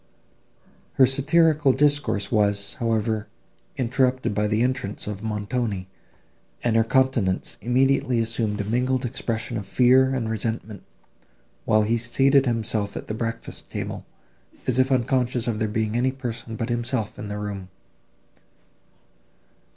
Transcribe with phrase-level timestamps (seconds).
[0.93, 3.27] Her satirical discourse was, however,
[3.77, 5.87] interrupted by the entrance of Montoni,
[6.63, 10.81] and her countenance immediately assumed a mingled expression of fear and resentment,
[11.65, 14.03] while he seated himself at the breakfast table,
[14.65, 17.69] as if unconscious of there being any person but himself in the room.